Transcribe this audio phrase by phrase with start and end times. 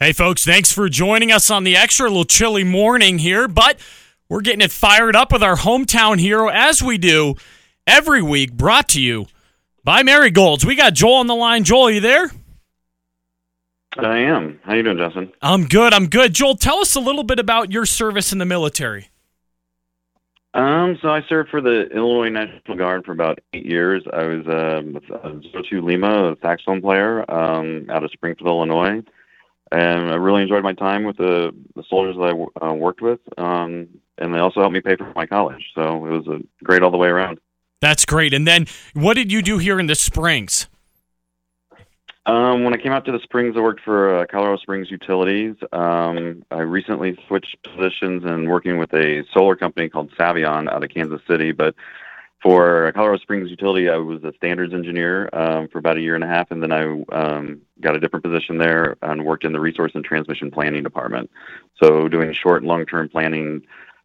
[0.00, 3.80] Hey, folks, thanks for joining us on the extra little chilly morning here, but
[4.28, 7.34] we're getting it fired up with our hometown hero as we do
[7.84, 9.26] every week, brought to you
[9.82, 10.64] by Marigolds.
[10.64, 11.64] We got Joel on the line.
[11.64, 12.30] Joel, you there?
[13.98, 14.60] I am.
[14.62, 15.32] How you doing, Justin?
[15.42, 15.92] I'm good.
[15.92, 16.32] I'm good.
[16.32, 19.08] Joel, tell us a little bit about your service in the military.
[20.54, 24.04] Um, so I served for the Illinois National Guard for about eight years.
[24.12, 29.02] I was um, with uh, 02 Lima, a saxophone player um, out of Springfield, Illinois
[29.72, 33.20] and I really enjoyed my time with the, the soldiers that I uh, worked with.
[33.36, 36.82] Um, and they also helped me pay for my college, so it was a great
[36.82, 37.38] all the way around.
[37.80, 38.34] That's great.
[38.34, 40.68] And then, what did you do here in the Springs?
[42.26, 45.54] Um, when I came out to the Springs, I worked for uh, Colorado Springs Utilities.
[45.72, 50.90] Um, I recently switched positions and working with a solar company called Savion out of
[50.90, 51.74] Kansas City, but
[52.42, 56.22] for Colorado Springs Utility, I was a standards engineer um, for about a year and
[56.22, 59.60] a half, and then I um, got a different position there and worked in the
[59.60, 61.30] resource and transmission planning department.
[61.82, 63.62] So, doing short and long term planning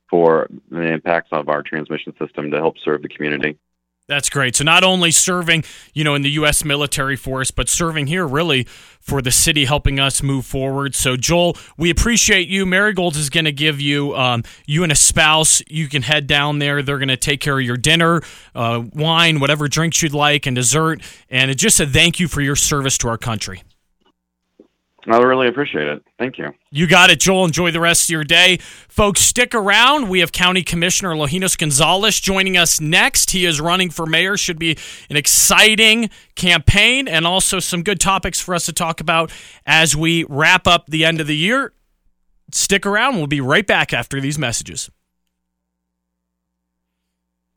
[0.09, 3.57] for the impacts of our transmission system to help serve the community.
[4.09, 4.57] That's great.
[4.57, 6.65] So not only serving, you know, in the U.S.
[6.65, 8.65] military force, but serving here really
[8.99, 10.93] for the city, helping us move forward.
[10.93, 12.65] So Joel, we appreciate you.
[12.65, 16.59] Marigolds is going to give you, um, you and a spouse, you can head down
[16.59, 16.83] there.
[16.83, 18.21] They're going to take care of your dinner,
[18.53, 21.01] uh, wine, whatever drinks you'd like, and dessert.
[21.29, 23.63] And just a thank you for your service to our country.
[25.07, 26.01] I really appreciate it.
[26.17, 26.53] Thank you.
[26.71, 27.45] You got it, Joel.
[27.45, 28.57] Enjoy the rest of your day.
[28.87, 30.09] Folks, stick around.
[30.09, 33.31] We have County Commissioner Longinos Gonzalez joining us next.
[33.31, 34.37] He is running for mayor.
[34.37, 34.77] Should be
[35.09, 39.31] an exciting campaign and also some good topics for us to talk about
[39.65, 41.73] as we wrap up the end of the year.
[42.51, 43.17] Stick around.
[43.17, 44.89] We'll be right back after these messages.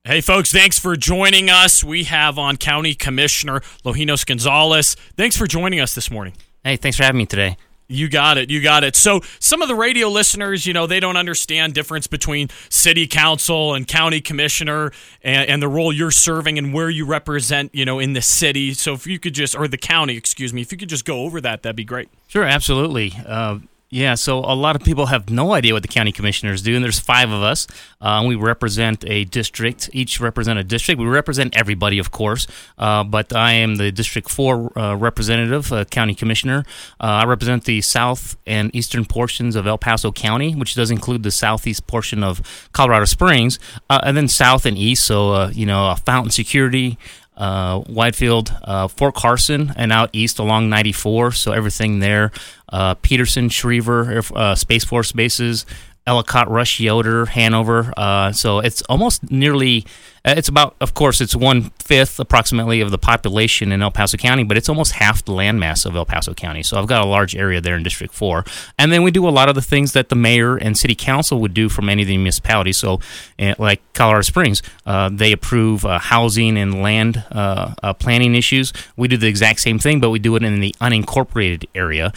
[0.05, 1.83] Hey, folks, thanks for joining us.
[1.83, 4.95] We have on County Commissioner Longinos Gonzalez.
[5.17, 6.35] Thanks for joining us this morning.
[6.67, 7.57] Hey, thanks for having me today.
[7.87, 8.51] You got it.
[8.51, 8.97] You got it.
[8.97, 13.75] So, some of the radio listeners, you know, they don't understand difference between city council
[13.75, 14.91] and county commissioner
[15.23, 18.75] and, and, the role you're serving and where you represent, you know, in the city.
[18.75, 21.21] So, if you could just, or the county, excuse me, if you could just go
[21.21, 22.09] over that, that'd be great.
[22.27, 23.13] Sure, absolutely.
[23.25, 23.61] Uh,
[23.97, 26.85] yeah, so a lot of people have no idea what the county commissioners do, and
[26.85, 27.67] there's five of us.
[27.99, 31.01] Uh, we represent a district, each represent a district.
[31.01, 32.47] We represent everybody, of course,
[32.77, 36.63] uh, but I am the District 4 uh, representative, uh, county commissioner.
[37.01, 41.23] Uh, I represent the south and eastern portions of El Paso County, which does include
[41.23, 43.59] the southeast portion of Colorado Springs,
[43.89, 46.99] uh, and then south and east, so, you know, Fountain Security,
[47.37, 51.33] uh, Widefield, uh, Fort Carson, and out east along 94.
[51.33, 52.33] So everything there.
[52.69, 55.67] Uh, Peterson, Schriever, uh, Space Force bases,
[56.07, 57.93] Ellicott, Rush, Yoder, Hanover.
[57.97, 59.85] Uh, so it's almost nearly
[60.27, 64.43] it's about, of course, it's one fifth approximately of the population in El Paso County,
[64.43, 66.65] but it's almost half the landmass of El Paso County.
[66.65, 68.45] So I've got a large area there in District 4.
[68.77, 71.41] And then we do a lot of the things that the mayor and city council
[71.41, 72.77] would do for many of the municipalities.
[72.77, 73.01] So,
[73.39, 78.73] uh, like Colorado Springs, uh, they approve uh, housing and land uh, uh, planning issues.
[78.97, 82.13] We do the exact same thing, but we do it in the unincorporated area.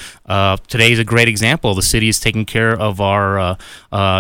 [0.68, 1.76] today is a great example.
[1.76, 3.56] The city is taking care of our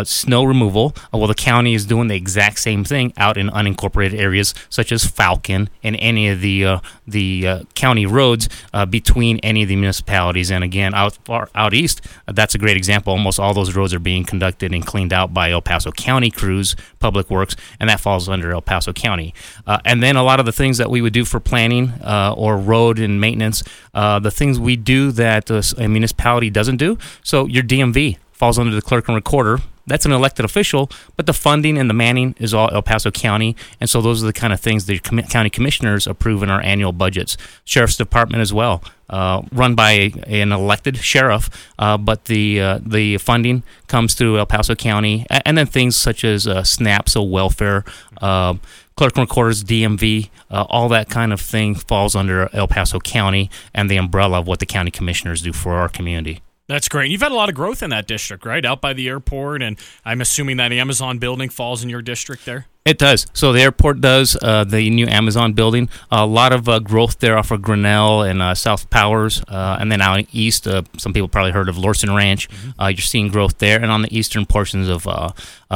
[0.05, 4.17] snow removal, while the county is doing the exact same thing out in unincorporated unincorporated
[4.17, 9.39] areas such as Falcon and any of the uh, the uh, county roads uh, between
[9.39, 10.51] any of the municipalities.
[10.51, 13.13] And again, out far out east, that's a great example.
[13.13, 16.75] Almost all those roads are being conducted and cleaned out by El Paso County crews,
[16.99, 19.33] Public Works, and that falls under El Paso County.
[19.65, 22.33] Uh, and then a lot of the things that we would do for planning uh,
[22.35, 23.63] or road and maintenance,
[23.93, 26.97] the things we do that a municipality doesn't do.
[27.23, 31.33] So your DMV falls under the clerk and recorder that's an elected official, but the
[31.33, 34.53] funding and the manning is all El Paso County, and so those are the kind
[34.53, 37.35] of things the com- county commissioners approve in our annual budgets.
[37.65, 42.79] Sheriff's Department as well, uh, run by a, an elected sheriff, uh, but the uh,
[42.85, 47.23] the funding comes through El Paso County, and then things such as uh, SNAP, so
[47.23, 47.83] welfare.
[48.21, 48.55] Uh,
[48.95, 53.49] clerk and recorders, DMV, uh, all that kind of thing falls under El Paso County
[53.73, 56.41] and the umbrella of what the county commissioners do for our community.
[56.69, 57.09] That's great.
[57.09, 58.63] You've had a lot of growth in that district, right?
[58.63, 62.67] Out by the airport, and I'm assuming that Amazon building falls in your district there.
[62.85, 63.27] It does.
[63.33, 64.37] So the airport does.
[64.41, 65.89] Uh, the new Amazon building.
[66.09, 69.91] A lot of uh, growth there off of Grinnell and uh, South Powers, uh, and
[69.91, 70.65] then out east.
[70.65, 72.49] Uh, some people probably heard of Lorson Ranch.
[72.49, 72.81] Mm-hmm.
[72.81, 75.03] Uh, you're seeing growth there, and on the eastern portions of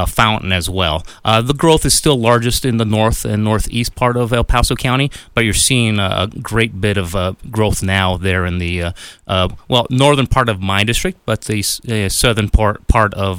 [0.08, 1.04] Fountain as well.
[1.24, 5.08] the growth is still largest in the north and northeast part of El Paso County,
[5.34, 8.92] but you're seeing a great bit of growth now there in the
[9.68, 11.62] well northern part of my district, but the
[12.08, 13.38] southern part part of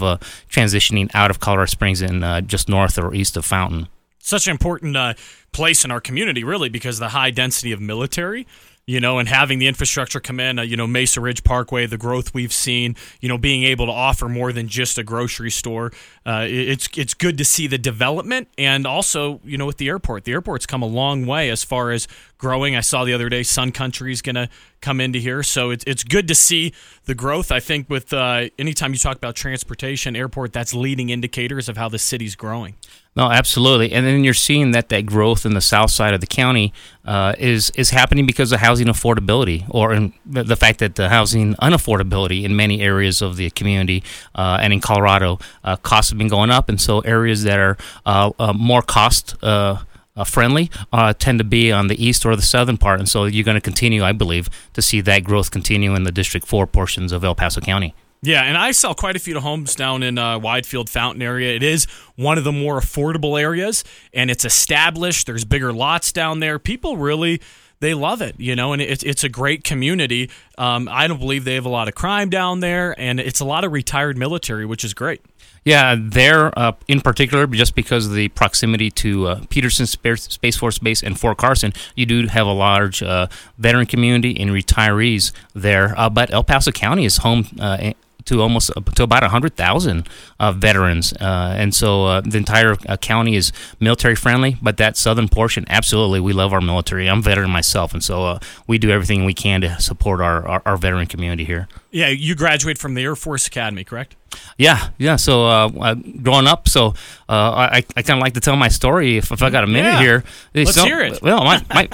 [0.50, 3.84] transitioning out of Colorado Springs and just north or east of Fountain mountain.
[4.20, 5.14] Such an important uh,
[5.52, 8.46] place in our community, really, because the high density of military.
[8.88, 11.98] you know, and having the infrastructure come in, uh, you know, Mesa Ridge Parkway, the
[11.98, 15.92] growth we've seen, you know, being able to offer more than just a grocery store.
[16.24, 20.26] Uh, it's it's good to see the development, and also, you know, with the airport,
[20.26, 22.08] the airport's come a long way as far as
[22.38, 22.76] growing.
[22.76, 24.50] I saw the other day Sun Country is going to
[24.82, 26.72] come into here, so it's it's good to see
[27.06, 27.52] the growth.
[27.52, 31.90] I think with uh, anytime you talk about transportation, airport, that's leading indicators of how
[31.90, 32.76] the city's growing.
[33.18, 36.28] No, absolutely, and then you're seeing that that growth in the south side of the
[36.28, 36.74] county
[37.06, 42.44] uh, is is happening because of housing affordability, or the fact that the housing unaffordability
[42.44, 44.04] in many areas of the community
[44.36, 47.78] uh, and in Colorado, uh, costs have been going up, and so areas that are
[48.06, 49.36] uh, uh, more cost.
[49.42, 49.78] Uh,
[50.26, 50.72] friendly
[51.20, 53.62] tend to be on the east or the southern part, and so you're going to
[53.62, 57.36] continue, I believe, to see that growth continue in the District Four portions of El
[57.36, 57.94] Paso County.
[58.22, 61.56] Yeah, and I sell quite a few homes down in uh, Widefield Fountain area.
[61.56, 61.86] It is
[62.16, 63.84] one of the more affordable areas,
[64.14, 65.28] and it's established.
[65.28, 66.58] There's bigger lots down there.
[66.58, 67.40] People really
[67.82, 70.30] they love it, you know, and it's it's a great community.
[70.58, 73.46] Um, I don't believe they have a lot of crime down there, and it's a
[73.46, 75.22] lot of retired military, which is great.
[75.66, 80.80] Yeah, there uh, in particular, just because of the proximity to uh, Peterson Space Force
[80.80, 83.28] Base and Fort Carson, you do have a large uh,
[83.58, 85.94] veteran community and retirees there.
[86.00, 87.94] Uh, but El Paso County is home uh,
[88.26, 91.14] to almost to about 100,000 uh, veterans.
[91.14, 95.66] Uh, and so uh, the entire uh, county is military friendly, but that southern portion,
[95.70, 97.08] absolutely, we love our military.
[97.08, 100.46] I'm a veteran myself, and so uh, we do everything we can to support our,
[100.48, 101.68] our, our, veteran community here.
[101.92, 104.16] Yeah, you graduate from the Air Force Academy, correct?
[104.58, 105.16] Yeah, yeah.
[105.16, 106.94] So uh, growing up, so
[107.30, 109.94] I, I kind of like to tell my story if, if I got a minute
[109.94, 110.02] yeah.
[110.02, 110.24] here.
[110.54, 111.22] Let's so, hear it.
[111.22, 111.88] Well, my, my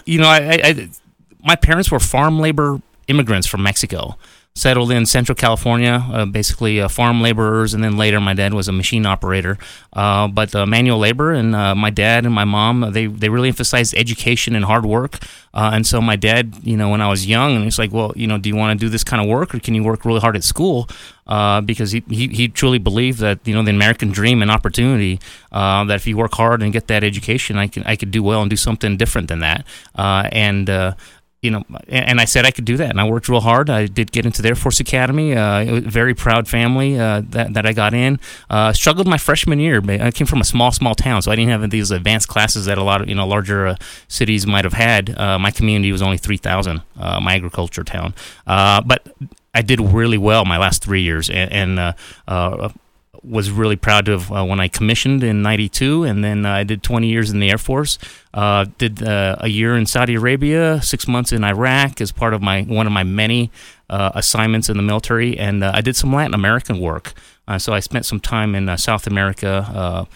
[0.04, 0.88] you know, I, I,
[1.44, 4.16] my parents were farm labor immigrants from Mexico
[4.56, 8.68] settled in Central California, uh, basically uh, farm laborers, and then later my dad was
[8.68, 9.58] a machine operator.
[9.92, 13.48] Uh, but uh, manual labor, and uh, my dad and my mom, they, they really
[13.48, 15.18] emphasized education and hard work.
[15.52, 18.12] Uh, and so my dad, you know, when I was young, and he's like, well,
[18.14, 20.04] you know, do you want to do this kind of work, or can you work
[20.04, 20.88] really hard at school?
[21.64, 25.18] because he, he, he truly believed that you know the American dream and opportunity
[25.50, 28.42] that if you work hard and get that education, I can I could do well
[28.42, 29.64] and do something different than that.
[29.96, 30.94] and
[31.44, 33.68] you know, and I said I could do that, and I worked real hard.
[33.68, 35.36] I did get into the Air Force Academy.
[35.36, 38.18] Uh, very proud family uh, that that I got in.
[38.48, 39.82] Uh, struggled my freshman year.
[39.86, 42.78] I came from a small, small town, so I didn't have these advanced classes that
[42.78, 43.76] a lot of you know larger uh,
[44.08, 45.16] cities might have had.
[45.18, 46.80] Uh, my community was only three thousand.
[46.98, 48.14] Uh, my agriculture town,
[48.46, 49.06] but
[49.54, 51.94] I did really well my last three years, and, and
[53.24, 56.82] was really proud of uh, when I commissioned in '92, and then uh, I did
[56.82, 57.98] 20 years in the Air Force.
[58.32, 62.42] Uh, did uh, a year in Saudi Arabia, six months in Iraq as part of
[62.42, 63.50] my one of my many
[63.88, 67.14] uh, assignments in the military, and uh, I did some Latin American work.
[67.58, 70.06] so I spent some time in South America.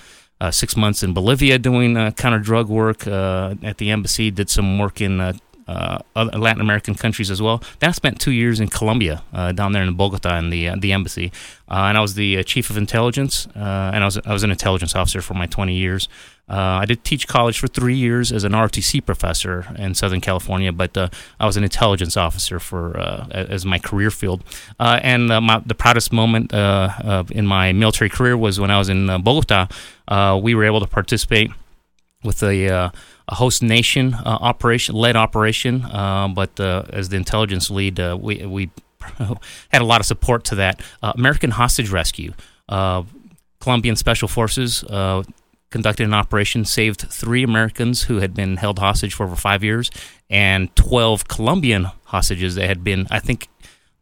[0.51, 4.31] six months in Bolivia doing counter drug work at the embassy.
[4.31, 7.63] Did some work in uh, other Latin American countries as well.
[7.79, 10.77] Then I spent two years in Colombia, uh, down there in Bogota, in the uh,
[10.79, 11.31] the embassy,
[11.69, 14.43] uh, and I was the uh, chief of intelligence, uh, and I was I was
[14.43, 16.09] an intelligence officer for my 20 years.
[16.51, 20.97] I did teach college for three years as an ROTC professor in Southern California, but
[20.97, 22.99] I was an intelligence officer for
[23.31, 24.43] as my career field.
[24.81, 29.69] and my, the proudest moment in my military career was when I was in Bogota.
[30.43, 31.51] we were able to participate
[32.25, 32.93] with a
[33.29, 38.17] a host nation uh, operation, led operation, uh, but uh, as the intelligence lead, uh,
[38.21, 38.71] we we
[39.69, 40.81] had a lot of support to that.
[41.03, 42.33] Uh, American hostage rescue,
[43.61, 44.85] Colombian special forces
[45.71, 49.91] conducted an operation, saved three Americans who had been held hostage for over five years,
[50.31, 53.49] and twelve Colombian hostages that had been, I think,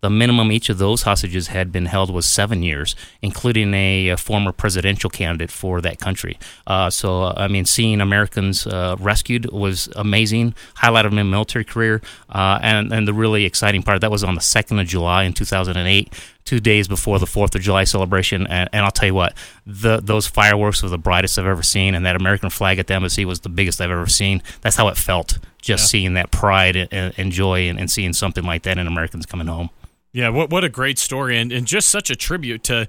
[0.01, 4.17] the minimum each of those hostages had been held was seven years, including a, a
[4.17, 6.39] former presidential candidate for that country.
[6.67, 10.55] Uh, so, uh, I mean, seeing Americans uh, rescued was amazing.
[10.77, 14.35] Highlight of my military career, uh, and and the really exciting part that was on
[14.35, 16.13] the second of July in 2008
[16.47, 19.35] two days before the Fourth of July celebration, and, and, I'll tell you what,
[19.67, 22.95] the, those fireworks were the brightest I've ever seen, and that American flag at the
[22.95, 24.43] embassy was the biggest I've ever seen.
[24.61, 25.87] That's how it felt, just yeah.
[25.89, 29.49] seeing that pride and, and joy, and, and, seeing something like that in Americans coming
[29.49, 29.69] home.
[30.13, 32.87] Yeah, what what a great story, and and just such a tribute to,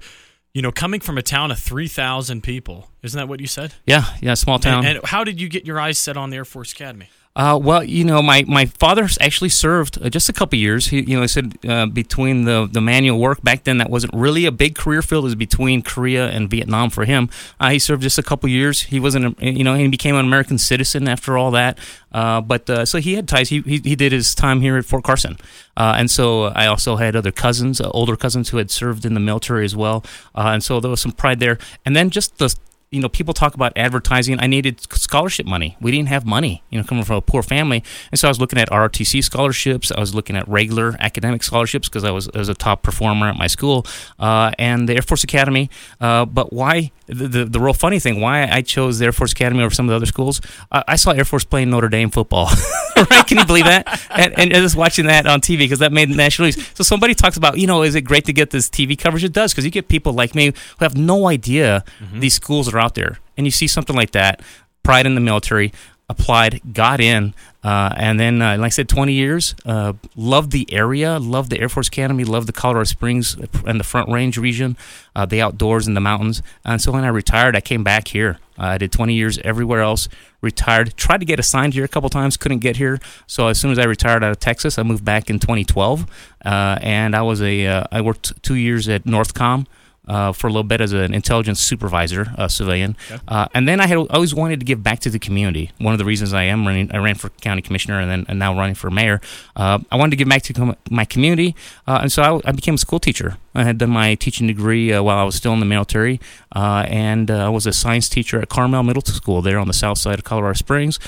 [0.54, 2.88] you know, coming from a town of three thousand people.
[3.02, 3.74] Isn't that what you said?
[3.84, 4.86] Yeah, yeah, small town.
[4.86, 7.10] And, and how did you get your eyes set on the Air Force Academy?
[7.38, 10.88] Uh, well, you know, my, my father actually served uh, just a couple years.
[10.88, 14.12] He, you know, he said uh, between the, the manual work back then, that wasn't
[14.12, 15.22] really a big career field.
[15.22, 17.30] It was between Korea and Vietnam for him.
[17.60, 18.82] Uh, he served just a couple years.
[18.82, 21.78] He wasn't, you know, he became an American citizen after all that.
[22.10, 23.50] Uh, but so he had ties.
[23.50, 25.36] He, he, he did his time here at Fort Carson,
[25.76, 29.66] and so I also had other cousins, older cousins who had served in the military
[29.66, 30.02] as well.
[30.34, 31.58] and so there was some pride there.
[31.84, 32.56] And then just the
[32.90, 34.40] you know, people talk about advertising.
[34.40, 35.76] I needed scholarship money.
[35.80, 37.84] We didn't have money, you know, coming from a poor family.
[38.10, 39.92] And so I was looking at ROTC scholarships.
[39.92, 43.28] I was looking at regular academic scholarships because I was, I was a top performer
[43.28, 43.86] at my school
[44.18, 45.68] uh, and the Air Force Academy.
[46.00, 46.92] Uh, but why?
[47.06, 49.86] The, the, the real funny thing, why I chose the Air Force Academy over some
[49.86, 50.40] of the other schools,
[50.72, 52.50] uh, I saw Air Force playing Notre Dame football.
[52.96, 53.26] right?
[53.26, 54.02] Can you believe that?
[54.10, 56.68] And, and just watching that on TV because that made national news.
[56.74, 59.24] So somebody talks about, you know, is it great to get this TV coverage?
[59.24, 60.46] It does because you get people like me
[60.78, 62.20] who have no idea mm-hmm.
[62.20, 63.18] these schools are out there.
[63.36, 64.40] And you see something like that,
[64.82, 65.72] pride in the military,
[66.08, 69.54] applied, got in, uh, and then, uh, like I said, 20 years.
[69.66, 73.84] Uh, loved the area, loved the Air Force Academy, loved the Colorado Springs and the
[73.84, 74.76] Front Range region,
[75.14, 76.40] uh, the outdoors and the mountains.
[76.64, 78.38] And so when I retired, I came back here.
[78.58, 80.08] Uh, I did 20 years everywhere else.
[80.40, 83.00] Retired, tried to get assigned here a couple times, couldn't get here.
[83.26, 86.06] So as soon as I retired out of Texas, I moved back in 2012,
[86.44, 89.66] uh, and I was a I worked two years at Northcom
[90.08, 93.22] uh, for a little bit as an intelligence supervisor, a civilian, okay.
[93.28, 95.70] uh, and then I had always wanted to give back to the community.
[95.78, 98.38] One of the reasons I am running, I ran for county commissioner and then and
[98.38, 99.20] now running for mayor.
[99.54, 101.54] Uh, I wanted to give back to my community,
[101.86, 103.36] uh, and so I, I, became a school teacher.
[103.58, 106.20] I had done my teaching degree uh, while I was still in the military,
[106.54, 109.98] uh, and I was a science teacher at Carmel Middle School there on the south
[109.98, 110.98] side of Colorado Springs.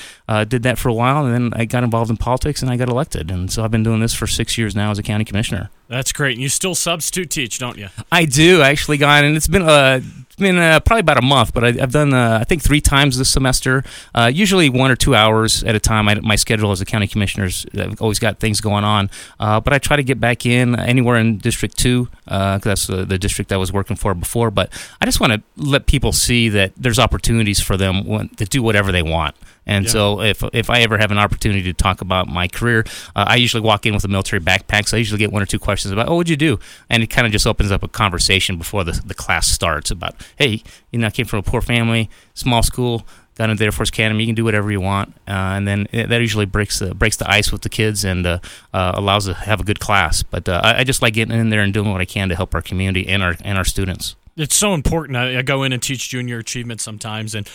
[0.47, 2.89] did that for a while, and then I got involved in politics and I got
[2.89, 5.69] elected, and so I've been doing this for six years now as a county commissioner.
[5.87, 6.33] That's great.
[6.33, 7.89] And you still substitute teach, don't you?
[8.11, 11.53] I do actually, gone, and it's been uh, it's been uh, probably about a month,
[11.53, 13.83] but I, have done uh, I think three times this semester.
[14.13, 16.09] Uh, usually one or two hours at a time.
[16.09, 19.71] I, my schedule as a county commissioner's I've always got things going on, uh, but
[19.71, 23.17] I try to get back in anywhere in District Two because uh, that's the, the,
[23.17, 24.51] district I was working for before.
[24.51, 28.61] But I just want to let people see that there's opportunities for them to do
[28.61, 29.35] whatever they want.
[29.65, 29.91] And yeah.
[29.91, 32.83] so, if if I ever have an opportunity to talk about my career,
[33.15, 34.87] uh, I usually walk in with a military backpack.
[34.87, 37.07] So I usually get one or two questions about, "Oh, what'd you do?" And it
[37.07, 40.99] kind of just opens up a conversation before the the class starts about, "Hey, you
[40.99, 44.23] know, I came from a poor family, small school." Got into the Air Force Academy.
[44.23, 47.15] You can do whatever you want, uh, and then it, that usually breaks the breaks
[47.15, 48.39] the ice with the kids and uh,
[48.73, 50.21] uh allows to have a good class.
[50.21, 52.35] But uh, I, I just like getting in there and doing what I can to
[52.35, 54.15] help our community and our and our students.
[54.35, 55.17] It's so important.
[55.17, 57.49] I, I go in and teach junior achievement sometimes, and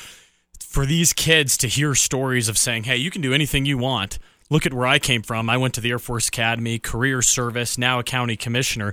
[0.76, 4.18] for these kids to hear stories of saying, hey, you can do anything you want.
[4.50, 5.49] Look at where I came from.
[5.49, 8.92] I went to the Air Force Academy, career service, now a county commissioner.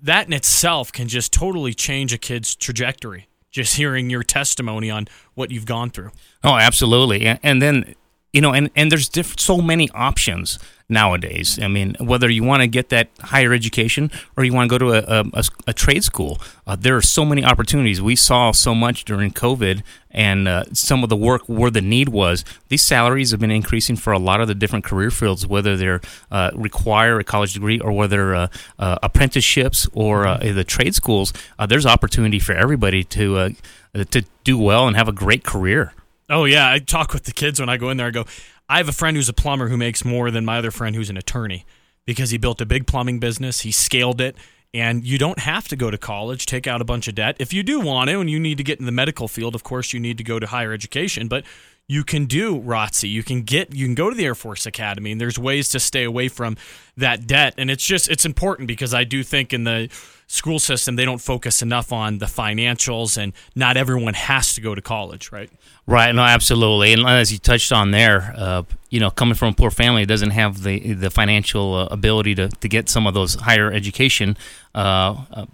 [0.00, 3.26] That in itself can just totally change a kid's trajectory.
[3.50, 6.12] Just hearing your testimony on what you've gone through.
[6.44, 7.26] Oh, absolutely.
[7.42, 7.96] And then,
[8.32, 10.58] you know, and, and there's diff- so many options
[10.88, 11.58] nowadays.
[11.60, 14.78] I mean, whether you want to get that higher education or you want to go
[14.78, 18.00] to a, a, a trade school, uh, there are so many opportunities.
[18.00, 22.08] We saw so much during COVID and uh, some of the work where the need
[22.08, 22.44] was.
[22.68, 26.00] These salaries have been increasing for a lot of the different career fields, whether they're
[26.30, 31.32] uh, require a college degree or whether uh, uh, apprenticeships or uh, the trade schools.
[31.68, 33.54] there's opportunity for everybody to
[33.94, 35.92] to do well and have a great career.
[36.30, 38.08] Oh yeah, I talk with the kids when I go in there.
[38.08, 38.26] I go,
[38.68, 41.08] I have a friend who's a plumber who makes more than my other friend who's
[41.10, 41.64] an attorney
[42.04, 44.36] because he built a big plumbing business, he scaled it,
[44.74, 47.36] and you don't have to go to college, take out a bunch of debt.
[47.38, 49.62] If you do want to and you need to get in the medical field, of
[49.62, 51.44] course you need to go to higher education, but
[51.88, 53.08] you can do ROTC.
[53.08, 55.80] You can get you can go to the Air Force Academy and there's ways to
[55.80, 56.56] stay away from
[56.96, 57.54] that debt.
[57.56, 59.88] And it's just it's important because I do think in the
[60.26, 64.74] school system they don't focus enough on the financials and not everyone has to go
[64.74, 65.50] to college, right?
[65.86, 66.14] Right.
[66.14, 66.92] No, absolutely.
[66.92, 70.30] And as you touched on there, uh, you know, coming from a poor family doesn't
[70.30, 74.36] have the the financial uh, ability to, to get some of those higher education.
[74.74, 75.46] Uh,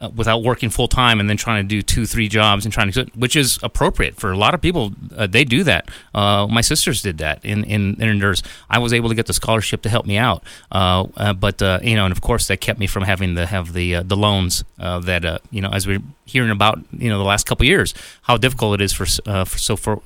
[0.00, 2.90] uh without working full time and then trying to do two, three jobs and trying
[2.92, 4.92] to, which is appropriate for a lot of people.
[5.16, 5.90] Uh, they do that.
[6.14, 8.42] Uh, my sisters did that in in, in nurse.
[8.70, 11.80] I was able to get the scholarship to help me out, uh, uh, but uh,
[11.82, 14.64] you know, and of course, that kept me from having to have the the loans
[14.78, 18.80] that you know, as we're hearing about, you know, the last couple years, how difficult
[18.80, 20.02] it is for, for so for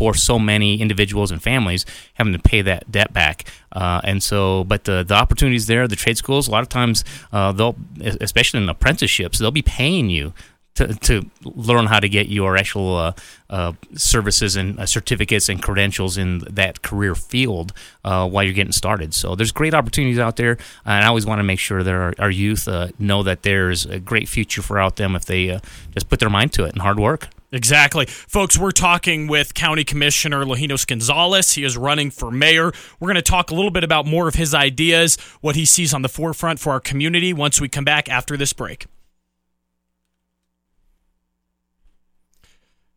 [0.00, 3.44] for so many individuals and families having to pay that debt back.
[3.70, 7.04] Uh, and so, but the the opportunities there, the trade schools, a lot of times
[7.32, 10.32] uh, they'll, especially in apprenticeships, they'll be paying you
[10.76, 13.12] to, to learn how to get your actual uh,
[13.50, 18.72] uh, services and uh, certificates and credentials in that career field uh, while you're getting
[18.72, 19.12] started.
[19.12, 22.14] So there's great opportunities out there, and I always want to make sure that our,
[22.18, 25.60] our youth uh, know that there's a great future for out them if they uh,
[25.92, 27.28] just put their mind to it and hard work.
[27.52, 28.06] Exactly.
[28.06, 31.52] Folks, we're talking with County Commissioner Longinos Gonzalez.
[31.54, 32.72] He is running for mayor.
[33.00, 35.92] We're going to talk a little bit about more of his ideas, what he sees
[35.92, 38.86] on the forefront for our community once we come back after this break.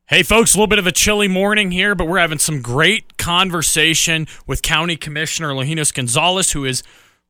[0.07, 3.17] Hey, folks, a little bit of a chilly morning here, but we're having some great
[3.17, 6.83] conversation with County Commissioner Longinos Gonzalez, who is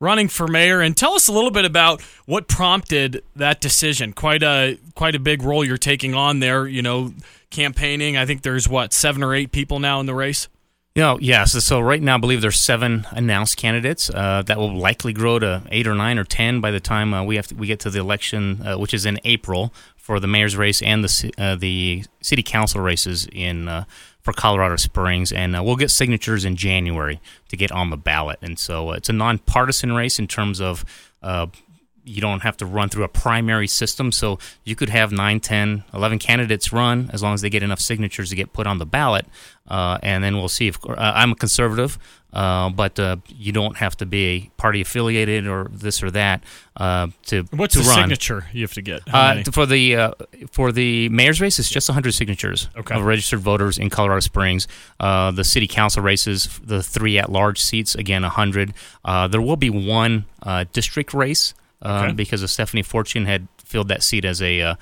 [0.04, 4.14] running for mayor, and tell us a little bit about what prompted that decision.
[4.14, 6.68] Quite a quite a big role you're taking on there.
[6.68, 7.14] You know,
[7.50, 8.18] campaigning.
[8.18, 10.48] I think there's what seven or eight people now in the race.
[10.96, 11.46] You know, yeah.
[11.46, 14.12] So, so right now, I believe there's seven announced candidates.
[14.12, 17.24] Uh, that will likely grow to eight or nine or ten by the time uh,
[17.24, 20.28] we have to, we get to the election, uh, which is in April for the
[20.28, 23.86] mayor's race and the uh, the city council races in uh,
[24.24, 28.40] for Colorado Springs, and uh, we'll get signatures in January to get on the ballot.
[28.42, 30.86] And so it's a nonpartisan race in terms of
[32.06, 34.12] you don't have to run through a primary system.
[34.12, 37.80] So you could have 9, 10, 11 candidates run as long as they get enough
[37.80, 39.26] signatures to get put on the ballot.
[39.68, 41.98] Uh, and then we'll see if uh, I'm a conservative,
[42.34, 46.44] uh, but uh, you don't have to be party affiliated or this or that
[46.76, 47.48] uh, to run.
[47.54, 47.96] What's to the run.
[48.00, 49.02] signature you have to get?
[49.12, 50.14] Uh, for the
[50.52, 52.94] for the mayor's race, it's just 100 signatures Okay.
[52.96, 54.68] of registered voters in Colorado Springs.
[55.00, 58.74] Uh, the city council races, the three at-large seats, again 100.
[59.06, 62.14] Uh, there will be one uh, district race uh, Okay.
[62.14, 64.76] because Stephanie Fortune had filled that seat as a uh,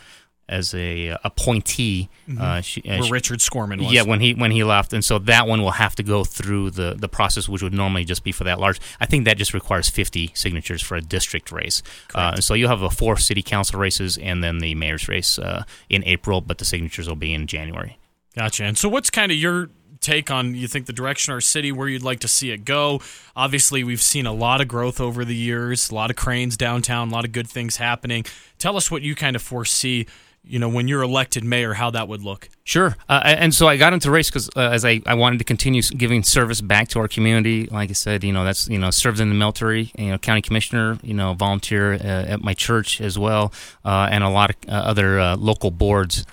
[0.50, 2.10] as a uh, appointee.
[2.38, 3.94] Uh, she, uh, Where she- Richard Skorman was.
[3.94, 6.72] yeah, when he when he left, and so that one will have to go through
[6.72, 8.80] the the process, which would normally just be for that large.
[9.00, 11.82] I think that just requires 50 signatures for a district race.
[12.14, 15.40] Uh, and so you'll have a four city council races and then the mayor's race
[15.40, 17.98] uh, in April, but the signatures will be in January.
[18.36, 18.64] Gotcha.
[18.66, 19.70] And so, what's kind of your
[20.02, 22.66] take on you think the direction of our city, where you'd like to see it
[22.66, 23.00] go?
[23.36, 27.10] Obviously, we've seen a lot of growth over the years, a lot of cranes downtown,
[27.10, 28.26] a lot of good things happening.
[28.58, 30.08] Tell us what you kind of foresee,
[30.44, 32.50] you know, when you're elected mayor, how that would look.
[32.64, 32.96] Sure.
[33.08, 35.82] Uh, and so I got into race because uh, as I, I wanted to continue
[35.82, 37.68] giving service back to our community.
[37.68, 40.42] Like I said, you know, that's, you know, served in the military, you know, county
[40.42, 41.98] commissioner, you know, volunteer uh,
[42.34, 43.54] at my church as well,
[43.86, 46.26] uh, and a lot of uh, other uh, local boards.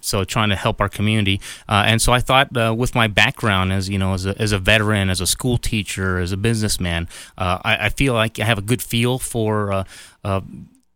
[0.00, 1.40] So trying to help our community.
[1.66, 5.08] And so I thought with my background as, you know, as a, as a veteran,
[5.08, 8.82] as a school teacher, as a businessman, I, I feel like I have a good
[8.82, 9.84] feel for,
[10.24, 10.40] uh,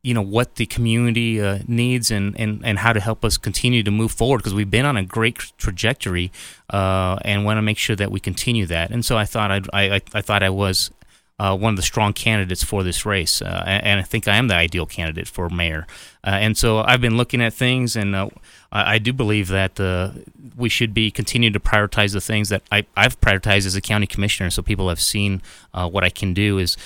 [0.06, 3.82] you know what the community uh, needs and, and, and how to help us continue
[3.82, 6.30] to move forward because we've been on a great trajectory
[6.70, 8.92] uh, and want to make sure that we continue that.
[8.92, 10.92] And so I thought I'd, I I thought I was
[11.40, 14.46] uh, one of the strong candidates for this race, uh, and, I think I am
[14.46, 15.88] the ideal candidate for mayor.
[16.24, 18.28] Uh, and so I've been looking at things, and uh,
[18.70, 19.80] I, I do believe that
[20.56, 24.06] we should be continue to prioritize the things that I, I've prioritized as a county
[24.06, 24.50] commissioner.
[24.50, 25.42] So people have seen
[25.72, 26.76] what I can do is.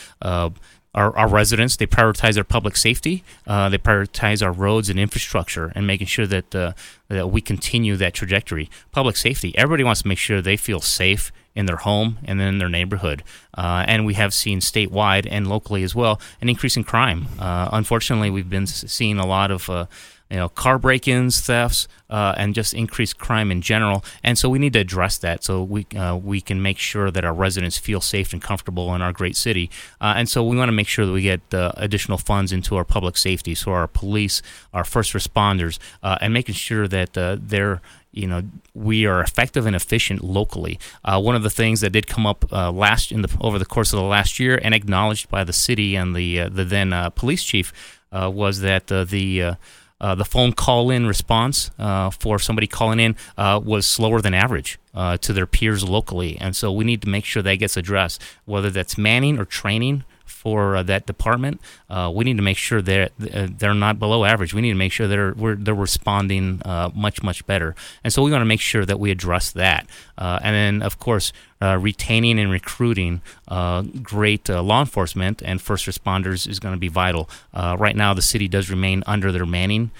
[0.92, 1.76] Our, our residents.
[1.76, 3.22] They prioritize our public safety.
[3.46, 6.72] Uh, they prioritize our roads and infrastructure, and making sure that uh,
[7.08, 8.68] that we continue that trajectory.
[8.90, 9.56] Public safety.
[9.56, 12.68] Everybody wants to make sure they feel safe in their home and then in their
[12.68, 13.22] neighborhood.
[13.56, 17.26] Uh, and we have seen statewide and locally as well an increase in crime.
[17.38, 19.86] Uh, unfortunately, we've been seeing a lot of uh,
[20.30, 24.04] you know, car break-ins, thefts, uh, and just increased crime in general.
[24.22, 27.24] And so we need to address that so we uh, we can make sure that
[27.24, 29.70] our residents feel safe and comfortable in our great city.
[30.00, 32.76] Uh, and so we want to make sure that we get uh, additional funds into
[32.76, 37.36] our public safety, so our police, our first responders, uh, and making sure that uh,
[37.40, 37.80] they're
[38.12, 38.42] you know
[38.74, 40.78] we are effective and efficient locally.
[41.04, 43.64] Uh, one of the things that did come up uh, last in the over the
[43.64, 46.92] course of the last year and acknowledged by the city and the uh, the then
[47.14, 47.72] police chief
[48.12, 49.56] was that the
[50.00, 54.34] uh, the phone call in response uh, for somebody calling in uh, was slower than
[54.34, 56.38] average uh, to their peers locally.
[56.40, 60.04] And so we need to make sure that gets addressed, whether that's manning or training
[60.30, 61.60] for uh, that department.
[61.88, 64.54] Uh, we need to make sure that uh, they're not below average.
[64.54, 67.74] We need to make sure they're we're, they're responding uh, much much better.
[68.02, 69.86] And so we want to make sure that we address that.
[70.16, 75.60] Uh, and then of course uh, retaining and recruiting uh, great uh, law enforcement and
[75.60, 77.28] first responders is going to be vital.
[77.52, 79.90] Uh, right now, the city does remain under their manning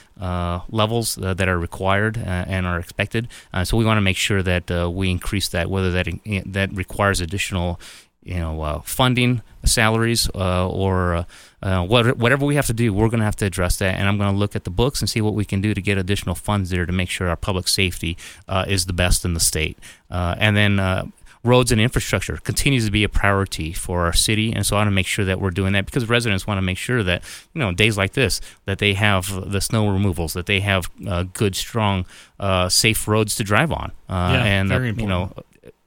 [0.71, 3.29] levels that are required and are expected.
[3.65, 6.09] So we want to make sure that we increase that, whether that
[6.47, 7.79] that requires additional
[8.23, 11.25] you know, funding, salaries, uh, or uh,
[11.63, 13.97] uh, whatever we have to do, we're going to have to address that.
[13.97, 15.83] And I'm going to look at the books and see what we can do to
[15.83, 18.17] get additional funds there to make sure our public safety
[18.49, 19.79] uh, is the best in the state.
[20.11, 21.07] Uh, and then uh,
[21.43, 24.89] roads and infrastructure continues to be a priority for our city, and so I want
[24.89, 27.23] to make sure that we're doing that because residents want to make sure that
[27.55, 31.25] you know days like this that they have the snow removals, that they have uh,
[31.33, 32.05] good, strong,
[32.39, 35.33] uh, safe roads to drive on, uh, Yeah, and you know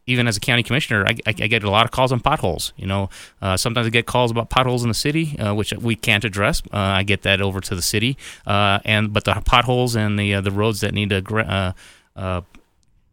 [0.06, 2.74] even as a county commissioner, I, I, I get a lot of calls on potholes.
[2.76, 3.10] You know,
[3.42, 6.62] uh, sometimes I get calls about potholes in the city, uh, which we can't address.
[6.74, 10.36] Uh, I get that over to the city, uh, and but the potholes and the
[10.36, 11.74] uh, the roads that need to
[12.16, 12.42] uh,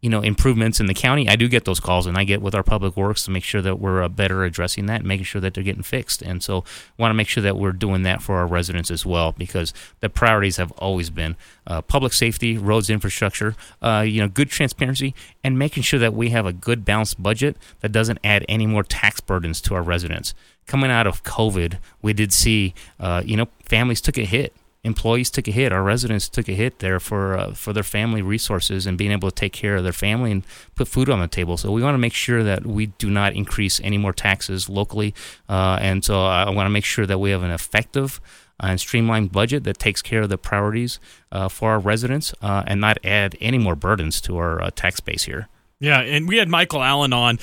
[0.01, 2.55] you know improvements in the county, I do get those calls, and I get with
[2.55, 5.41] our public works to make sure that we're uh, better addressing that, and making sure
[5.41, 6.23] that they're getting fixed.
[6.23, 6.65] And so,
[6.99, 10.09] want to make sure that we're doing that for our residents as well, because the
[10.09, 11.37] priorities have always been
[11.67, 16.31] uh, public safety, roads infrastructure, uh, you know, good transparency, and making sure that we
[16.31, 20.35] have a good balanced budget that doesn't add any more tax burdens to our residents.
[20.67, 25.31] Coming out of COVID, we did see, uh, you know, families took a hit employees
[25.31, 25.73] took a hit.
[25.73, 29.31] Our residents took a hit there for uh, for their family resources and being able
[29.31, 30.43] to take care of their family and
[30.75, 31.57] put food on the table.
[31.57, 35.15] So we want to make sure that we do not increase any more taxes locally.
[35.49, 38.21] Uh, and so I want to make sure that we have an effective
[38.59, 40.99] and streamlined budget that takes care of the priorities
[41.33, 45.01] uh, for our residents uh, and not add any more burdens to our uh, tax
[45.01, 45.49] base here.
[45.79, 47.39] Yeah, and we had Michael Allen on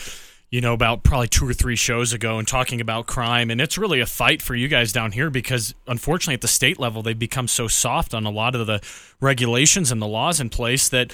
[0.50, 3.52] you know, about probably two or three shows ago and talking about crime.
[3.52, 6.80] And it's really a fight for you guys down here because, unfortunately, at the state
[6.80, 8.82] level, they've become so soft on a lot of the
[9.20, 11.14] regulations and the laws in place that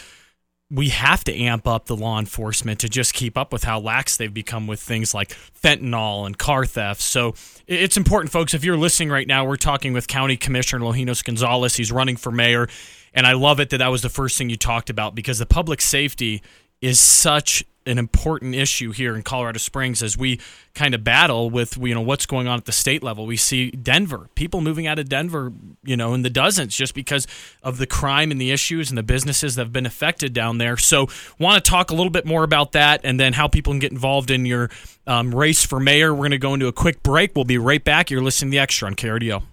[0.70, 4.18] we have to amp up the law enforcement to just keep up with how lax
[4.18, 7.02] they've become with things like fentanyl and car theft.
[7.02, 7.36] So
[7.68, 8.54] it's important, folks.
[8.54, 11.76] If you're listening right now, we're talking with County Commissioner Longinos Gonzalez.
[11.76, 12.68] He's running for mayor.
[13.14, 15.46] And I love it that that was the first thing you talked about because the
[15.46, 16.42] public safety
[16.82, 20.40] is such an important issue here in Colorado Springs as we
[20.74, 23.26] kind of battle with you know what's going on at the state level.
[23.26, 25.52] We see Denver, people moving out of Denver,
[25.84, 27.28] you know, in the dozens just because
[27.62, 30.78] of the crime and the issues and the businesses that have been affected down there.
[30.78, 31.08] So,
[31.40, 33.92] want to talk a little bit more about that and then how people can get
[33.92, 34.70] involved in your
[35.06, 36.14] um, race for mayor.
[36.14, 37.36] We're going to go into a quick break.
[37.36, 38.10] We'll be right back.
[38.10, 39.44] You're listening to the Extra on KRDO.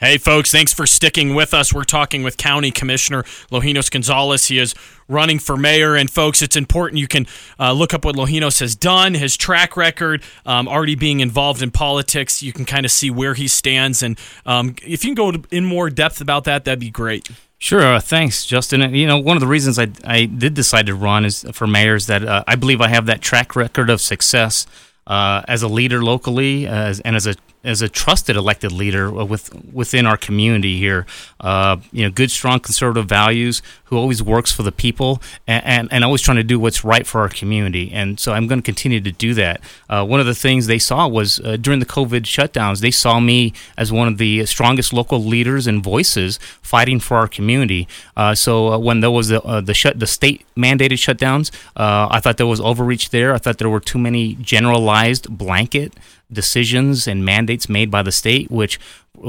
[0.00, 1.74] Hey, folks, thanks for sticking with us.
[1.74, 4.44] We're talking with County Commissioner Longinos Gonzalez.
[4.44, 4.72] He is
[5.08, 5.96] running for mayor.
[5.96, 7.26] And, folks, it's important you can
[7.58, 11.72] uh, look up what Longinos has done, his track record, um, already being involved in
[11.72, 12.44] politics.
[12.44, 14.00] You can kind of see where he stands.
[14.00, 17.28] And um, if you can go in more depth about that, that'd be great.
[17.58, 17.82] Sure.
[17.82, 18.94] Uh, thanks, Justin.
[18.94, 21.96] You know, one of the reasons I, I did decide to run is for mayor
[21.96, 24.64] is that uh, I believe I have that track record of success
[25.08, 29.52] uh, as a leader locally as, and as a as a trusted elected leader with
[29.72, 31.06] within our community here.
[31.40, 35.92] Uh, you know, good, strong conservative values, who always works for the people and, and,
[35.92, 37.90] and, always trying to do what's right for our community.
[37.92, 39.60] And so I'm going to continue to do that.
[39.88, 43.18] Uh, one of the things they saw was uh, during the COVID shutdowns, they saw
[43.18, 47.88] me as one of the strongest local leaders and voices fighting for our community.
[48.16, 52.20] Uh, so uh, when there was the uh, the shut the state mandated shutdowns, I
[52.20, 53.34] thought there was overreach there.
[53.34, 54.97] I thought there were too many generalized
[55.30, 55.94] blanket
[56.30, 58.78] decisions and mandates made by the state, which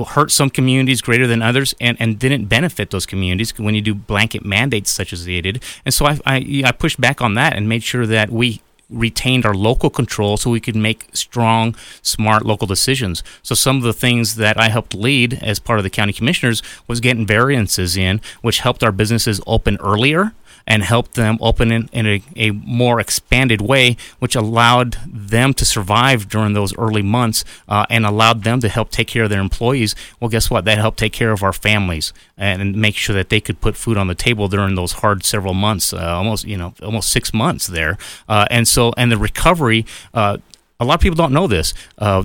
[0.10, 3.96] hurt some communities greater than others and, and didn't benefit those communities when you do
[3.96, 5.64] blanket mandates such as they did.
[5.86, 9.46] And so I, I, I pushed back on that and made sure that we retained
[9.46, 13.24] our local control so we could make strong, smart local decisions.
[13.44, 16.64] So some of the things that I helped lead as part of the county commissioners
[16.88, 20.34] was getting variances in, which helped our businesses open earlier
[20.68, 25.66] and helped them open in, in a, a, more expanded way, which allowed them to
[25.66, 29.42] survive during those early months uh, and allowed them to help take care of their
[29.42, 29.96] employees.
[30.20, 30.66] Well, guess what?
[30.66, 33.98] That helped take care of our families and make sure that they could put food
[33.98, 37.68] on the table during those hard several months, uh, almost you know almost six months
[37.68, 37.98] there.
[38.28, 39.86] Uh, and so and the recovery.
[40.14, 40.38] Uh,
[40.80, 41.74] a lot of people don't know this.
[41.98, 42.24] Uh,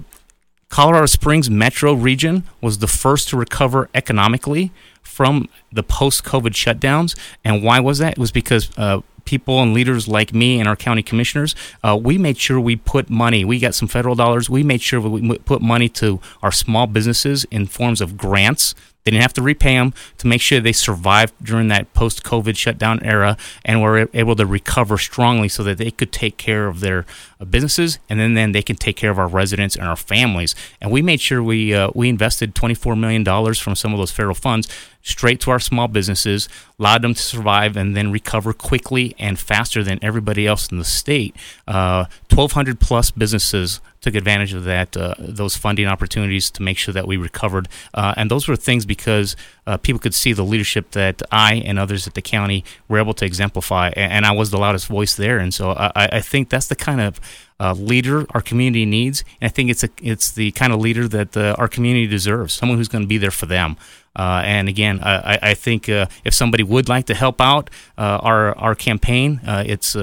[0.69, 4.73] Colorado Springs metro region was the first to recover economically
[5.05, 7.17] from the post COVID shutdowns.
[7.45, 8.13] And why was that?
[8.13, 12.19] It was because uh, people and leaders like me and our county commissioners, uh, we
[12.19, 13.45] made sure we put money.
[13.45, 14.51] We got some federal dollars.
[14.51, 19.11] We made sure we put money to our small businesses in forms of grants they
[19.11, 23.03] didn't have to repay them to make sure they survived during that post COVID shutdown
[23.03, 27.05] era and were able to recover strongly so that they could take care of their
[27.39, 30.55] uh, businesses and then, then they can take care of our residents and our families.
[30.81, 34.35] And we made sure we, uh, we invested $24 million from some of those federal
[34.35, 34.69] funds
[35.03, 39.85] straight to our small businesses, allowed them to survive and then recover quickly and faster
[39.85, 41.37] than everybody else in the state.
[41.69, 46.93] Uh, 1,200 plus businesses took advantage of that uh, those funding opportunities to make sure
[46.93, 47.69] that we recovered.
[47.95, 49.35] Uh, and those were things because
[49.67, 53.15] uh, people could see the leadership that I and others at the county were able
[53.15, 55.39] to exemplify, and, I was the loudest voice there.
[55.39, 57.21] And so I, I think that's the kind of
[57.61, 61.07] uh, leader our community needs, and I think it's a it's the kind of leader
[61.09, 62.53] that uh, our community deserves.
[62.53, 63.77] Someone who's going to be there for them.
[64.17, 68.19] Uh, and again, I, I think uh, if somebody would like to help out uh,
[68.23, 69.97] our our campaign, uh, it's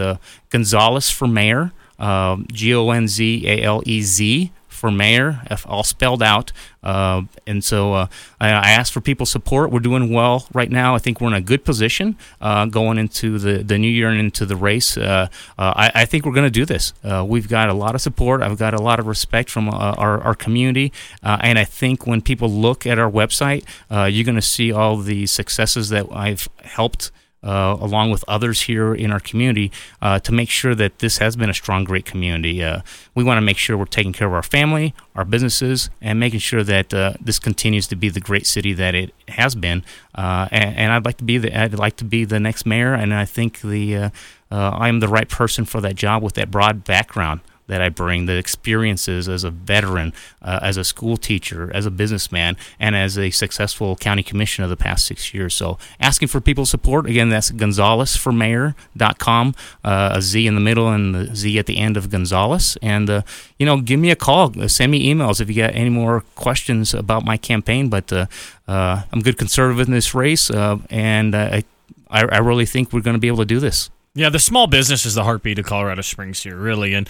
[0.50, 1.72] Gonzalez for mayor.
[2.02, 6.52] Um, G O N Z A L E Z for mayor, all spelled out.
[6.82, 8.08] Uh, and so uh,
[8.40, 9.70] I, I asked for people's support.
[9.70, 10.96] We're doing well right now.
[10.96, 14.20] I think we're in a good position uh, going into the, the new year and
[14.20, 14.98] into the race.
[14.98, 15.28] Uh,
[15.60, 16.94] uh, I, I, think we're going to do this.
[17.04, 18.42] Uh, we've got a lot of support.
[18.42, 20.92] I've got a lot of respect from our, our community.
[21.22, 25.28] and I think when people look at our website, you're going to see all the
[25.28, 27.12] successes that I've helped
[27.44, 31.36] uh, along with others here in our community, uh, to make sure that this has
[31.36, 32.64] been a strong, great community.
[32.64, 32.82] Uh,
[33.16, 36.40] we want to make sure we're taking care of our family, our businesses, and making
[36.40, 39.84] sure that uh, this continues to be the great city that it has been.
[40.14, 42.94] Uh, and, and, I'd like to be the I'd like to be the next mayor,
[42.94, 44.10] and I think the uh,
[44.52, 48.26] I am the right person for that job with that broad background that I bring,
[48.26, 53.18] the experiences as a veteran, uh, as a school teacher, as a businessman, and as
[53.18, 55.54] a successful county commissioner the past six years.
[55.54, 59.56] So asking for people's support, again, that's gonzalezformayor.com,
[59.86, 62.78] uh, a Z in the middle and the Z at the end of Gonzalez.
[62.82, 63.22] And, uh,
[63.58, 66.26] you know, give me a call, uh, send me emails if you got any more
[66.36, 67.88] questions about my campaign.
[67.88, 68.26] But uh,
[68.68, 71.64] uh, I'm a good conservative in this race, and I,
[72.10, 73.90] I really think we're going to be able to do this.
[74.14, 76.94] Yeah, the small business is the heartbeat of Colorado Springs here, really.
[76.94, 77.08] And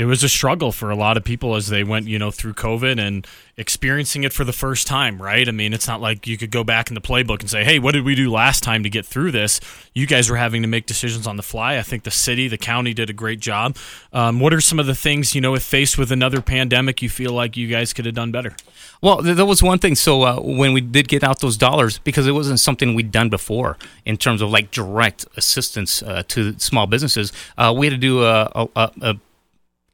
[0.00, 2.54] it was a struggle for a lot of people as they went, you know, through
[2.54, 3.26] COVID and
[3.58, 5.46] experiencing it for the first time, right?
[5.46, 7.78] I mean, it's not like you could go back in the playbook and say, hey,
[7.78, 9.60] what did we do last time to get through this?
[9.92, 11.76] You guys were having to make decisions on the fly.
[11.76, 13.76] I think the city, the county did a great job.
[14.10, 17.10] Um, what are some of the things, you know, if faced with another pandemic, you
[17.10, 18.56] feel like you guys could have done better?
[19.02, 19.96] Well, that was one thing.
[19.96, 23.28] So uh, when we did get out those dollars, because it wasn't something we'd done
[23.28, 27.98] before in terms of like direct assistance uh, to small businesses, uh, we had to
[27.98, 29.16] do a, a, a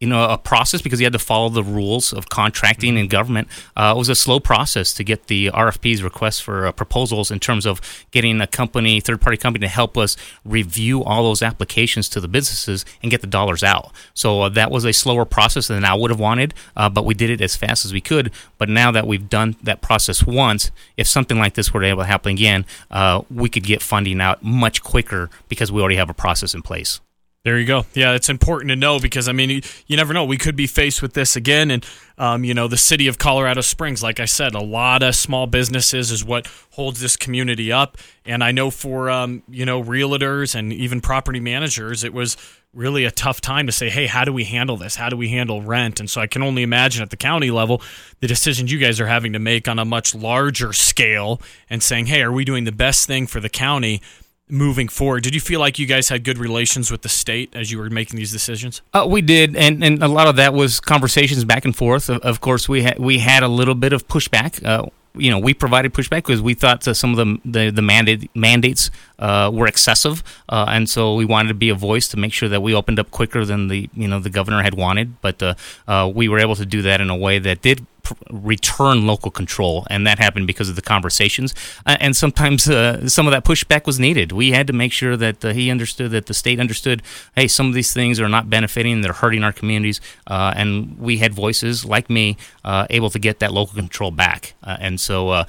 [0.01, 3.49] you know a process because you had to follow the rules of contracting and government.
[3.77, 7.41] Uh, it was a slow process to get the RFPs, requests for uh, proposals, in
[7.41, 7.81] terms of
[8.11, 12.29] getting a company, third party company, to help us review all those applications to the
[12.29, 13.93] businesses and get the dollars out.
[14.15, 17.15] So uh, that was a slower process than I would have wanted, uh, but we
[17.15, 18.31] did it as fast as we could.
[18.59, 22.03] But now that we've done that process once, if something like this were to able
[22.03, 26.11] to happen again, uh, we could get funding out much quicker because we already have
[26.11, 27.01] a process in place.
[27.47, 27.87] There you go.
[27.95, 30.25] Yeah, it's important to know because I mean, you, never know.
[30.25, 31.87] We could be faced with this again, and
[32.19, 35.47] um, you know, the city of Colorado Springs, like I said, a lot of small
[35.47, 37.99] businesses is what holds this community up.
[38.25, 42.37] And I know for um, you know realtors and even property managers, it was
[42.75, 44.97] really a tough time to say, hey, how do we handle this?
[44.97, 46.01] How do we handle rent?
[46.01, 47.81] And so I can only imagine at the county level
[48.19, 52.07] the decisions you guys are having to make on a much larger scale and saying,
[52.07, 54.03] hey, are we doing the best thing for the county?
[54.49, 55.23] Moving forward.
[55.23, 57.91] Did you feel like you guys had good relations with the state as you were
[57.91, 58.83] making these decisions?
[58.93, 62.09] Uh, we did, and, and a lot of that was conversations back and forth.
[62.09, 64.65] Of, of course, we had we had a little bit of pushback.
[64.65, 64.87] Uh,
[65.19, 68.91] you know, we provided pushback because we thought some of the the, the mandate, mandates
[69.19, 72.49] uh, were excessive, uh, and so we wanted to be a voice to make sure
[72.49, 75.21] that we opened up quicker than the you know the governor had wanted.
[75.21, 75.55] But uh,
[75.89, 77.87] uh we were able to do that in a way that did
[78.31, 81.55] return local control, and that happened because of the conversations.
[81.85, 84.33] Uh, and sometimes uh, some of that pushback was needed.
[84.33, 87.03] We had to make sure that uh, he understood, that the state understood.
[87.35, 90.01] Hey, some of these things are not benefiting; they're hurting our communities.
[90.27, 94.55] Uh, and we had voices like me uh, able to get that local control back.
[94.63, 95.45] Uh, and so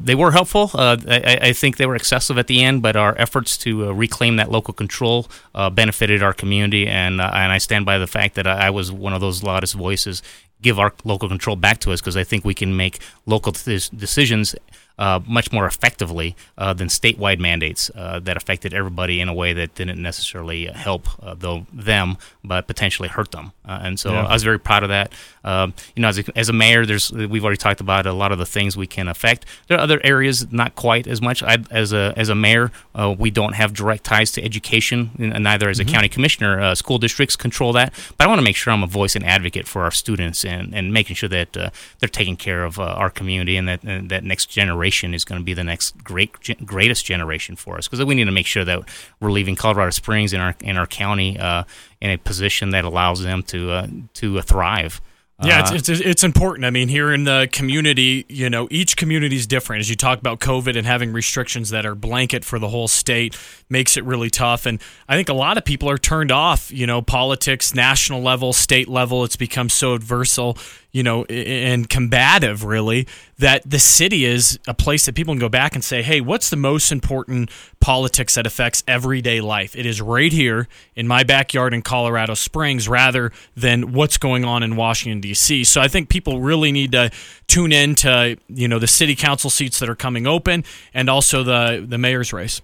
[0.00, 0.70] they were helpful.
[0.74, 4.50] I, I, think they were excessive at the end, but our efforts to reclaim that
[4.50, 5.26] local control
[5.72, 6.86] benefited our community.
[6.86, 9.74] And and I stand by the fact that I, I was one of those loudest
[9.74, 10.22] voices
[10.62, 14.54] give our local control back to us because I think we can make local decisions
[14.98, 19.52] uh, much more effectively uh, than statewide mandates uh, that affected everybody in a way
[19.52, 23.52] that didn't necessarily help uh, though them, but potentially hurt them.
[23.66, 24.24] Uh, and so yeah.
[24.24, 25.12] I was very proud of that.
[25.44, 28.32] Um, you know, as a, as a, mayor, there's we've already talked about a lot
[28.32, 29.44] of the things we can affect.
[29.68, 31.42] There are other areas not quite as much.
[31.42, 35.44] I, as a as a mayor, uh, we don't have direct ties to education, and
[35.44, 35.94] neither as a mm-hmm.
[35.94, 36.74] county commissioner.
[36.74, 39.68] school districts control that, but I want to make sure I'm a voice and advocate
[39.68, 43.68] for our students and, and making sure that they're taking care of our community and
[43.68, 46.32] that and that next generation generation is going to be the next great
[46.64, 48.80] greatest generation for us because we need to make sure that
[49.20, 51.64] we're leaving Colorado Springs in our in our county uh,
[52.00, 55.00] in a position that allows them to uh, to uh, thrive.
[55.44, 56.64] Yeah, it's, uh, it's, it's important.
[56.64, 59.80] I mean, here in the community, you know, each community is different.
[59.80, 63.36] As you talk about COVID and having restrictions that are blanket for the whole state
[63.68, 64.64] makes it really tough.
[64.64, 68.54] And I think a lot of people are turned off, you know, politics, national level,
[68.54, 69.24] state level.
[69.24, 70.56] It's become so adversal
[70.96, 73.06] you know, and combative, really,
[73.36, 76.48] that the city is a place that people can go back and say, hey, what's
[76.48, 79.76] the most important politics that affects everyday life?
[79.76, 84.62] It is right here in my backyard in Colorado Springs rather than what's going on
[84.62, 85.64] in Washington, D.C.
[85.64, 87.10] So I think people really need to
[87.46, 91.42] tune in to, you know, the city council seats that are coming open and also
[91.42, 92.62] the, the mayor's race.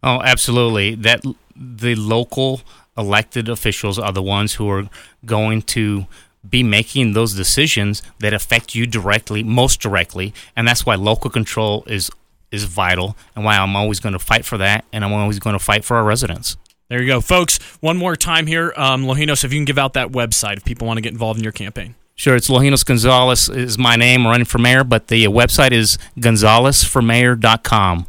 [0.00, 0.94] Oh, absolutely.
[0.94, 1.24] That
[1.56, 2.60] the local
[2.96, 4.88] elected officials are the ones who are
[5.26, 6.06] going to
[6.48, 11.84] be making those decisions that affect you directly, most directly, and that's why local control
[11.86, 12.10] is
[12.50, 15.54] is vital, and why I'm always going to fight for that, and I'm always going
[15.54, 16.56] to fight for our residents.
[16.88, 17.58] There you go, folks.
[17.80, 20.86] One more time here, um, Longinos, if you can give out that website if people
[20.86, 21.96] want to get involved in your campaign.
[22.14, 28.06] Sure, it's Longinos Gonzalez is my name, running for mayor, but the website is gonzalezformayor.com.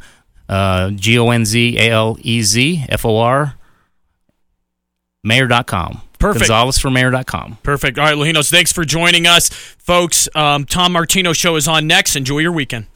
[0.48, 3.56] uh, G O N Z A L E Z F O R,
[5.24, 6.02] mayor.com.
[6.18, 6.50] Perfect.
[6.50, 7.58] GonzalezforMayor.com.
[7.62, 7.98] Perfect.
[7.98, 9.48] All right, Longinos, thanks for joining us.
[9.48, 12.16] Folks, um, Tom Martino Show is on next.
[12.16, 12.86] Enjoy your weekend.